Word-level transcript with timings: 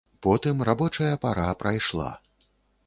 Потым 0.25 0.63
рабочая 0.69 1.13
пара 1.23 1.49
прайшла. 1.61 2.11